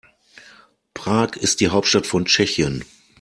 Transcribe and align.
Prag 0.95 1.35
ist 1.37 1.59
die 1.61 1.67
Hauptstadt 1.69 2.07
von 2.07 2.25
Tschechien. 2.25 2.83